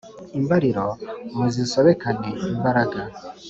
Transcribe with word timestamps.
imbariro 0.39 0.85
muzisobekane 1.37 2.29
imbaraga 2.51 3.01